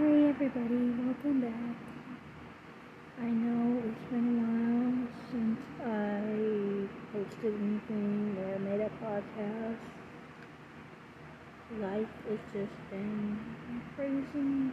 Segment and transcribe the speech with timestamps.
[0.00, 1.76] Hey everybody, welcome back.
[3.20, 4.96] I know it's been a while
[5.30, 9.76] since I posted anything or made a podcast.
[11.82, 13.38] Life has just been
[13.94, 14.72] crazy.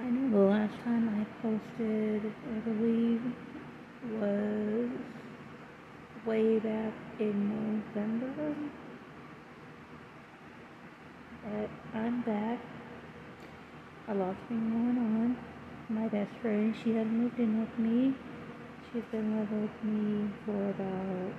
[0.00, 3.22] I know the last time I posted, I believe,
[4.18, 4.90] was
[6.26, 8.56] way back in November.
[11.44, 12.58] But I'm back
[14.08, 15.36] a lot's been going on.
[15.88, 18.14] My best friend, she had moved in with me.
[18.92, 21.32] She's been living with me for about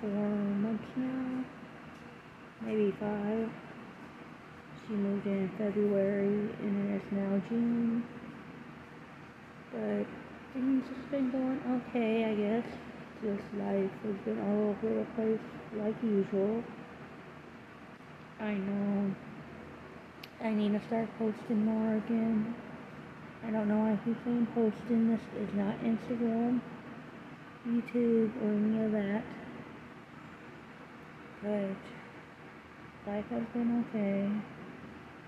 [0.00, 0.28] four
[0.62, 1.44] months now,
[2.62, 3.50] maybe five.
[4.86, 8.04] She moved in February and it's now June.
[9.72, 10.06] But
[10.52, 12.66] things have been going okay, I guess.
[13.24, 15.40] Just life has been all over the place
[15.76, 16.62] like usual.
[18.38, 19.14] I know
[20.44, 22.54] I need to start posting more again.
[23.46, 25.08] I don't know why I keep saying posting.
[25.08, 26.60] This is not Instagram,
[27.66, 29.24] YouTube, or any of that.
[31.42, 34.28] But life has been okay.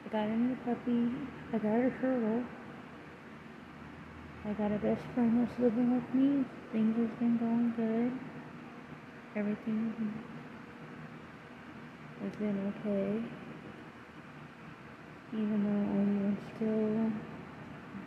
[0.05, 1.09] I got a new puppy.
[1.51, 2.45] I got a turtle.
[4.45, 6.45] I got a best friend that's living with me.
[6.73, 8.13] Things has been going good.
[9.35, 10.13] Everything
[12.23, 13.46] has been okay
[15.37, 17.13] even though I'm still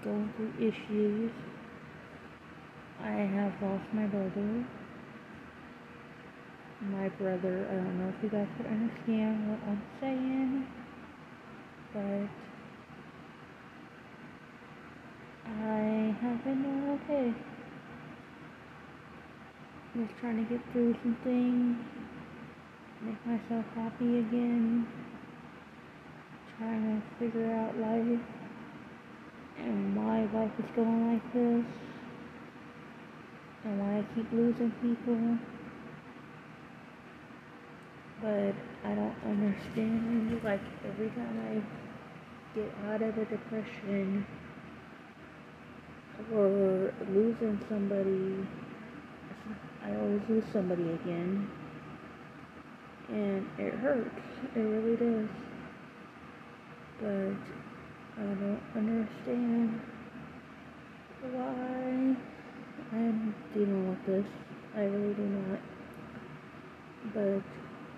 [0.04, 1.32] going through issues.
[3.04, 4.66] I have lost my brother.
[6.90, 10.68] My brother, I don't know if you guys could understand what I'm saying,
[11.94, 12.30] but
[15.46, 17.34] I have been doing okay.
[19.96, 21.78] Just trying to get through some things,
[23.04, 24.88] make myself happy again
[26.60, 28.20] trying to figure out life
[29.60, 31.66] and why life is going like this
[33.64, 35.38] and why I keep losing people.
[38.22, 40.44] But I don't understand.
[40.44, 44.26] Like every time I get out of a depression
[46.34, 48.46] or losing somebody,
[49.86, 51.50] I always lose somebody again.
[53.08, 54.10] And it hurts.
[54.56, 55.30] It really does
[57.02, 57.32] but
[58.18, 59.80] I don't understand
[61.32, 62.16] why
[62.92, 64.26] I'm dealing with this.
[64.76, 65.60] I really do not.
[67.14, 67.42] But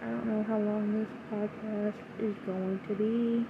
[0.06, 3.46] I don't know how long this podcast is going to be.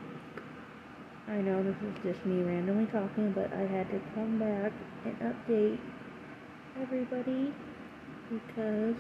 [1.28, 4.72] I know this is just me randomly talking, but I had to come back
[5.06, 5.79] and update
[6.81, 7.53] everybody
[8.29, 8.95] because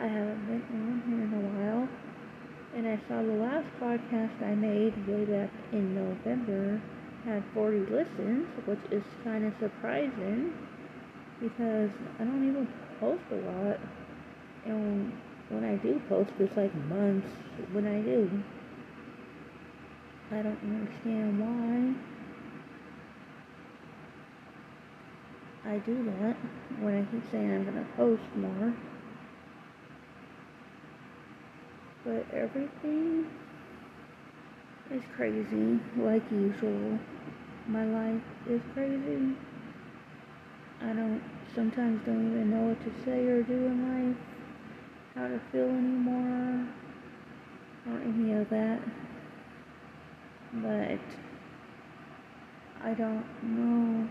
[0.00, 2.07] I haven't been on here in a while.
[2.74, 6.80] And I saw the last podcast I made way back in November
[7.24, 10.52] had 40 listens, which is kind of surprising
[11.40, 12.68] because I don't even
[13.00, 13.78] post a lot.
[14.64, 15.12] And
[15.48, 17.28] when I do post, it's like months
[17.72, 18.30] when I do.
[20.30, 21.94] I don't understand why
[25.72, 26.36] I do that
[26.80, 28.74] when I keep saying I'm going to post more.
[32.08, 33.26] But everything
[34.90, 36.98] is crazy, like usual.
[37.66, 39.36] My life is crazy.
[40.80, 41.20] I don't,
[41.54, 44.16] sometimes don't even know what to say or do in life,
[45.16, 46.66] how to feel anymore,
[47.90, 48.80] or any of that.
[50.54, 51.00] But
[52.82, 54.08] I don't know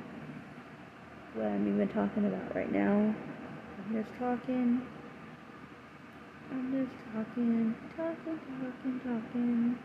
[1.33, 2.93] what I'm even talking about right now.
[2.93, 4.83] I'm just talking
[7.37, 9.77] talking, talking, talking, talking.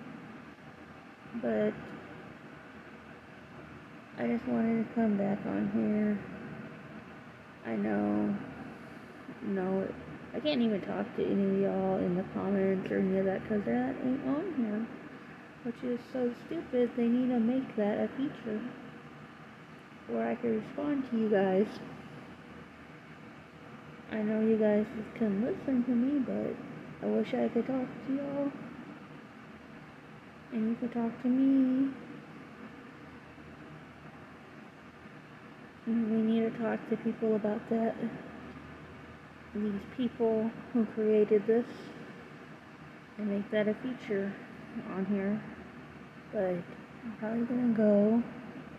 [1.42, 1.74] But
[4.18, 6.18] I just wanted to come back on here.
[7.66, 8.34] I know,
[9.42, 9.88] no,
[10.34, 13.42] I can't even talk to any of y'all in the comments or any of that
[13.42, 14.86] because that ain't on here.
[15.64, 16.90] Which is so stupid.
[16.96, 18.60] They need to make that a feature
[20.08, 21.66] where I can respond to you guys.
[24.10, 24.86] I know you guys
[25.16, 26.71] can listen to me, but
[27.02, 28.52] I wish I could talk to y'all.
[30.52, 31.90] And you could talk to me.
[35.84, 37.96] We need to talk to people about that.
[39.52, 41.66] These people who created this
[43.18, 44.32] and make that a feature
[44.94, 45.42] on here.
[46.32, 46.62] But
[47.04, 48.22] I'm probably gonna go.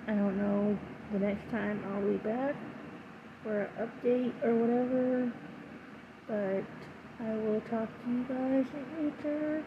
[0.07, 0.77] I don't know
[1.11, 2.55] the next time I'll be back
[3.43, 5.31] for an update or whatever.
[6.27, 6.63] But
[7.23, 8.65] I will talk to you guys
[8.97, 9.63] later.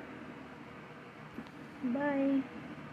[1.94, 2.42] Bye.